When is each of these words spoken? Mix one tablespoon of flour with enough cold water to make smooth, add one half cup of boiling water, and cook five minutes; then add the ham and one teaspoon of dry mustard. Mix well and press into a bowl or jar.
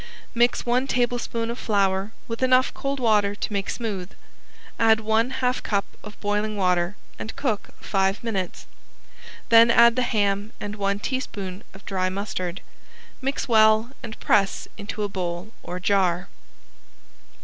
Mix 0.33 0.65
one 0.65 0.87
tablespoon 0.87 1.51
of 1.51 1.59
flour 1.59 2.11
with 2.27 2.41
enough 2.41 2.73
cold 2.73 2.99
water 2.99 3.35
to 3.35 3.53
make 3.53 3.69
smooth, 3.69 4.09
add 4.79 4.99
one 4.99 5.29
half 5.29 5.61
cup 5.61 5.85
of 6.03 6.19
boiling 6.19 6.57
water, 6.57 6.95
and 7.19 7.35
cook 7.35 7.69
five 7.79 8.23
minutes; 8.23 8.65
then 9.49 9.69
add 9.69 9.95
the 9.95 10.01
ham 10.01 10.53
and 10.59 10.75
one 10.75 10.97
teaspoon 10.97 11.63
of 11.75 11.85
dry 11.85 12.09
mustard. 12.09 12.61
Mix 13.21 13.47
well 13.47 13.91
and 14.01 14.19
press 14.19 14.67
into 14.75 15.03
a 15.03 15.07
bowl 15.07 15.51
or 15.61 15.79
jar. 15.79 16.27